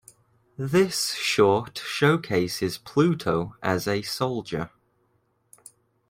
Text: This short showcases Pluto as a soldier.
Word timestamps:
This 0.57 1.13
short 1.13 1.77
showcases 1.77 2.79
Pluto 2.79 3.55
as 3.61 3.87
a 3.87 4.01
soldier. 4.01 4.71